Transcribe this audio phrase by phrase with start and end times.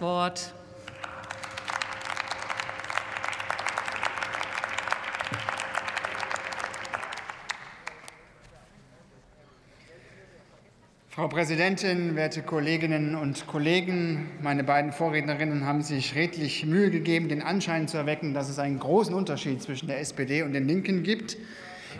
[0.00, 0.52] Wort.
[11.16, 14.28] Frau Präsidentin, werte Kolleginnen und Kollegen!
[14.42, 18.78] Meine beiden Vorrednerinnen haben sich redlich Mühe gegeben, den Anschein zu erwecken, dass es einen
[18.78, 21.38] großen Unterschied zwischen der SPD und den Linken gibt.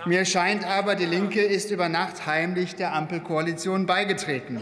[0.05, 4.61] Mir scheint aber, die Linke ist über Nacht heimlich der Ampelkoalition beigetreten.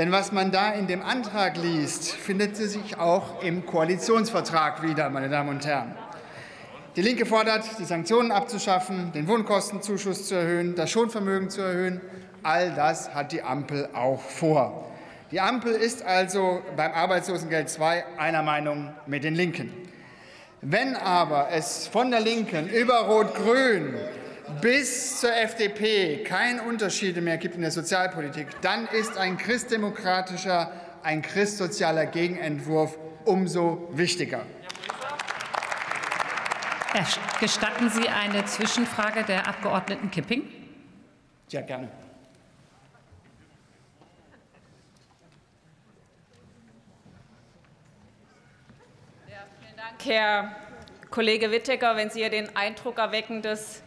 [0.00, 5.28] Denn was man da in dem Antrag liest, findet sich auch im Koalitionsvertrag wieder, meine
[5.28, 5.94] Damen und Herren.
[6.96, 12.00] Die Linke fordert, die Sanktionen abzuschaffen, den Wohnkostenzuschuss zu erhöhen, das Schonvermögen zu erhöhen.
[12.42, 14.90] All das hat die Ampel auch vor.
[15.32, 19.70] Die Ampel ist also beim Arbeitslosengeld II einer Meinung mit den Linken.
[20.62, 23.96] Wenn aber es von der Linken über Rot-Grün
[24.60, 30.72] bis zur FDP keine Unterschiede mehr gibt in der Sozialpolitik, dann ist ein christdemokratischer,
[31.02, 34.44] ein christsozialer Gegenentwurf umso wichtiger.
[37.38, 40.42] Gestatten Sie eine Zwischenfrage der Abgeordneten Kipping?
[41.48, 41.88] Ja, gerne.
[49.28, 50.56] Ja, vielen Dank, Herr
[51.10, 51.96] Kollege Wittecker.
[51.96, 53.82] Wenn Sie hier den Eindruck erwecken, dass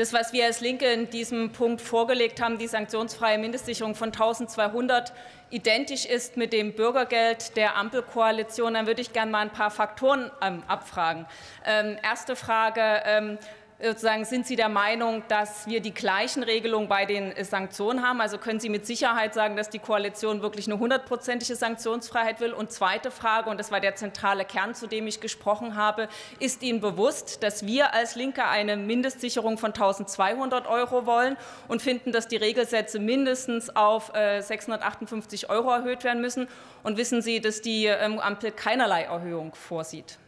[0.00, 5.12] das, was wir als Linke in diesem Punkt vorgelegt haben, die sanktionsfreie Mindestsicherung von 1.200,
[5.50, 10.30] identisch ist mit dem Bürgergeld der Ampelkoalition, dann würde ich gerne mal ein paar Faktoren
[10.40, 11.26] ähm, abfragen.
[11.66, 12.80] Ähm, erste Frage.
[13.04, 13.38] Ähm,
[13.82, 18.20] sozusagen sind Sie der Meinung, dass wir die gleichen Regelungen bei den Sanktionen haben?
[18.20, 22.52] Also können Sie mit Sicherheit sagen, dass die Koalition wirklich eine hundertprozentige Sanktionsfreiheit will?
[22.52, 26.08] Und zweite Frage, und das war der zentrale Kern, zu dem ich gesprochen habe,
[26.38, 31.36] ist Ihnen bewusst, dass wir als Linke eine Mindestsicherung von 1.200 Euro wollen
[31.68, 36.48] und finden, dass die Regelsätze mindestens auf 658 äh, Euro erhöht werden müssen?
[36.82, 40.18] Und wissen Sie, dass die ähm, Ampel keinerlei Erhöhung vorsieht?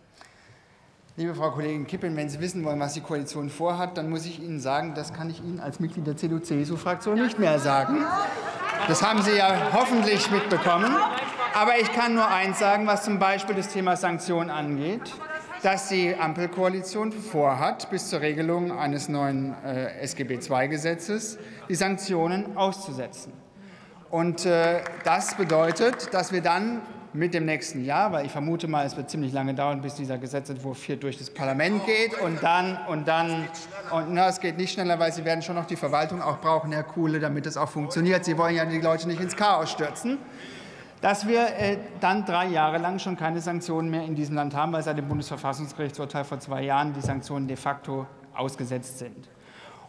[1.14, 4.42] Liebe Frau Kollegin Kippen, wenn Sie wissen wollen, was die Koalition vorhat, dann muss ich
[4.42, 7.98] Ihnen sagen, das kann ich Ihnen als Mitglied der CDU-CSU-Fraktion nicht mehr sagen.
[8.88, 10.90] Das haben Sie ja hoffentlich mitbekommen.
[11.54, 15.02] Aber ich kann nur eins sagen, was zum Beispiel das Thema Sanktionen angeht,
[15.62, 21.38] dass die Ampelkoalition vorhat, bis zur Regelung eines neuen äh, SGB II-Gesetzes
[21.68, 23.34] die Sanktionen auszusetzen.
[24.10, 26.80] Und äh, das bedeutet, dass wir dann
[27.14, 30.18] mit dem nächsten Jahr, weil ich vermute mal, es wird ziemlich lange dauern, bis dieser
[30.18, 33.48] Gesetzentwurf hier durch das Parlament geht und dann und dann
[33.90, 36.72] und na, es geht nicht schneller, weil Sie werden schon noch die Verwaltung auch brauchen,
[36.72, 38.24] Herr Kuhle, damit es auch funktioniert.
[38.24, 40.18] Sie wollen ja die Leute nicht ins Chaos stürzen.
[41.02, 44.72] Dass wir äh, dann drei Jahre lang schon keine Sanktionen mehr in diesem Land haben,
[44.72, 49.28] weil seit dem Bundesverfassungsgerichtsurteil vor zwei Jahren die Sanktionen de facto ausgesetzt sind.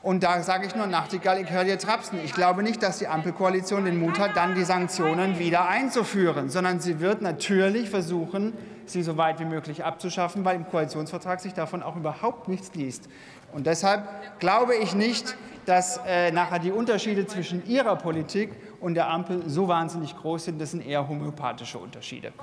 [0.04, 2.20] Und da sage ich nur, Nachtigall, ich höre dir trapsen.
[2.26, 6.82] Ich glaube nicht, dass die Ampelkoalition den Mut hat, dann die Sanktionen wieder einzuführen, sondern
[6.82, 8.52] sie wird natürlich versuchen,
[8.86, 13.08] sie so weit wie möglich abzuschaffen, weil im Koalitionsvertrag sich davon auch überhaupt nichts liest.
[13.54, 14.04] Und deshalb
[14.40, 19.70] glaube ich nicht, dass äh, nachher die Unterschiede zwischen ihrer Politik und der Ampel so
[19.70, 20.60] wahnsinnig groß sind.
[20.60, 22.34] Das sind eher homöopathische Unterschiede.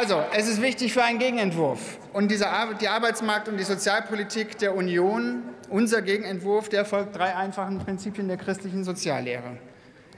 [0.00, 1.98] Also, es ist wichtig für einen Gegenentwurf.
[2.12, 2.46] Und diese,
[2.80, 8.36] die Arbeitsmarkt- und die Sozialpolitik der Union, unser Gegenentwurf, der folgt drei einfachen Prinzipien der
[8.36, 9.58] christlichen Soziallehre.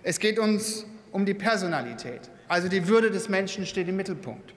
[0.02, 4.52] Es geht uns um die Personalität, also die Würde des Menschen steht im Mittelpunkt.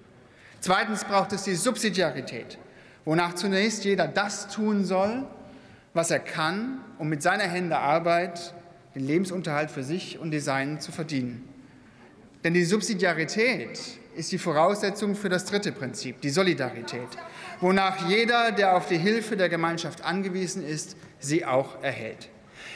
[0.59, 2.57] Zweitens braucht es die Subsidiarität,
[3.05, 5.23] wonach zunächst jeder das tun soll,
[5.93, 8.53] was er kann, um mit seiner Hände Arbeit
[8.93, 11.47] den Lebensunterhalt für sich und die Seinen zu verdienen.
[12.43, 13.79] Denn die Subsidiarität
[14.15, 17.07] ist die Voraussetzung für das dritte Prinzip, die Solidarität,
[17.61, 22.29] wonach jeder, der auf die Hilfe der Gemeinschaft angewiesen ist, sie auch erhält.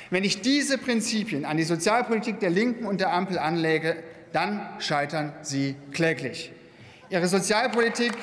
[0.10, 3.98] Wenn ich diese Prinzipien an die Sozialpolitik der Linken und der Ampel anlege,
[4.32, 6.52] dann scheitern sie kläglich.
[7.10, 8.14] Ihre Sozialpolitik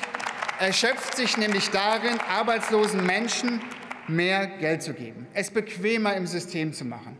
[0.59, 3.61] erschöpft sich nämlich darin, arbeitslosen Menschen
[4.07, 7.17] mehr Geld zu geben, es bequemer im System zu machen.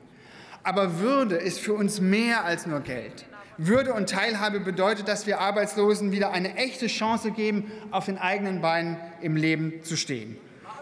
[0.63, 3.25] Aber Würde ist für uns mehr als nur Geld.
[3.57, 8.61] Würde und Teilhabe bedeutet, dass wir Arbeitslosen wieder eine echte Chance geben, auf den eigenen
[8.61, 10.37] Beinen im Leben zu stehen.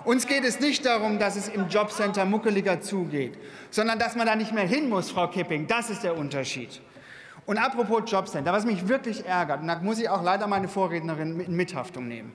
[0.06, 3.38] Uns geht es nicht darum, dass es im Jobcenter muckeliger zugeht,
[3.70, 5.68] sondern dass man da nicht mehr hin muss, Frau Kipping.
[5.68, 6.82] Das ist der Unterschied.
[7.46, 11.40] Und apropos Jobcenter, was mich wirklich ärgert, und da muss ich auch leider meine Vorrednerin
[11.40, 12.34] in Mithaftung nehmen.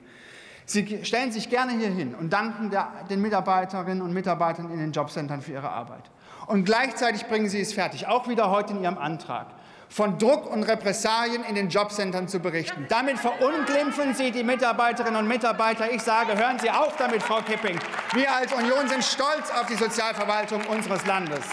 [0.65, 4.91] Sie stellen sich gerne hier hin und danken der, den Mitarbeiterinnen und Mitarbeitern in den
[4.91, 6.03] Jobcentern für ihre Arbeit.
[6.45, 9.47] Und gleichzeitig bringen Sie es fertig, auch wieder heute in Ihrem Antrag,
[9.89, 12.85] von Druck und Repressalien in den Jobcentern zu berichten.
[12.89, 15.91] Damit verunglimpfen Sie die Mitarbeiterinnen und Mitarbeiter.
[15.91, 17.77] Ich sage, hören Sie auf damit, Frau Kipping.
[18.13, 21.43] Wir als Union sind stolz auf die Sozialverwaltung unseres Landes.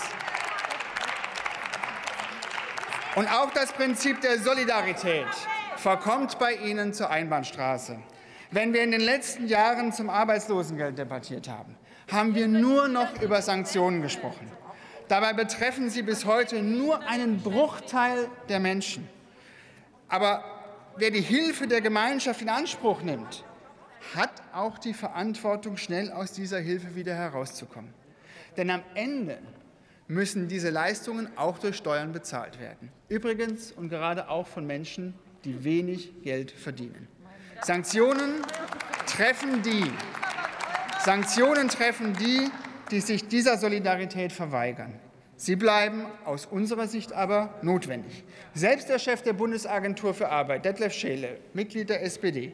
[3.15, 5.27] Und auch das Prinzip der Solidarität
[5.77, 7.99] verkommt bei Ihnen zur Einbahnstraße.
[8.51, 11.75] Wenn wir in den letzten Jahren zum Arbeitslosengeld debattiert haben,
[12.13, 14.53] haben wir nur noch über Sanktionen gesprochen.
[15.09, 19.09] Dabei betreffen sie bis heute nur einen Bruchteil der Menschen.
[20.09, 20.45] Aber
[20.97, 23.45] wer die Hilfe der Gemeinschaft in Anspruch nimmt,
[24.15, 27.93] hat auch die Verantwortung, schnell aus dieser Hilfe wieder herauszukommen.
[28.57, 29.39] Denn am Ende
[30.09, 32.91] müssen diese Leistungen auch durch Steuern bezahlt werden.
[33.09, 35.15] Übrigens und gerade auch von Menschen,
[35.45, 37.09] die wenig Geld verdienen.
[37.63, 38.43] Sanktionen
[39.07, 39.91] treffen die,
[41.05, 42.51] Sanktionen treffen die,
[42.91, 44.95] die sich dieser Solidarität verweigern.
[45.39, 48.25] Sie bleiben aus unserer Sicht aber notwendig.
[48.55, 52.53] Selbst der Chef der Bundesagentur für Arbeit, Detlef Scheele, Mitglied der SPD,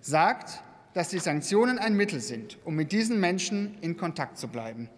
[0.00, 0.60] sagt,
[0.92, 4.88] dass die Sanktionen ein Mittel sind, um mit diesen Menschen in Kontakt zu bleiben.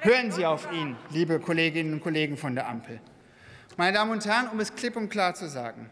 [0.00, 3.00] Hören Sie auf ihn, liebe Kolleginnen und Kollegen von der Ampel.
[3.76, 5.90] Meine Damen und Herren, um es klipp und klar zu sagen,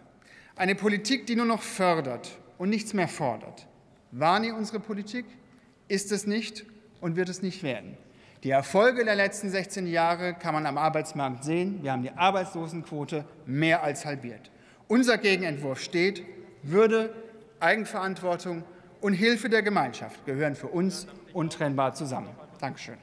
[0.55, 3.67] eine Politik, die nur noch fördert und nichts mehr fordert,
[4.13, 5.27] war nie unsere Politik,
[5.89, 6.65] ist es nicht
[7.01, 7.97] und wird es nicht werden.
[8.47, 11.83] Die Erfolge der letzten 16 Jahre kann man am Arbeitsmarkt sehen.
[11.83, 14.53] Wir haben die Arbeitslosenquote mehr als halbiert.
[14.87, 16.23] Unser Gegenentwurf steht,
[16.63, 17.13] Würde,
[17.59, 18.63] Eigenverantwortung
[19.01, 22.29] und Hilfe der Gemeinschaft gehören für uns untrennbar zusammen.
[22.61, 22.99] Dankeschön.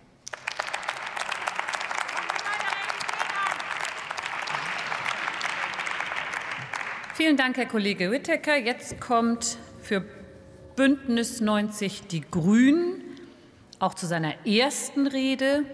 [7.16, 8.56] Vielen Dank, Herr Kollege Whittaker.
[8.56, 10.06] Jetzt kommt für
[10.78, 12.93] Bündnis 90 Die Grünen
[13.84, 15.66] auch zu seiner ersten Rede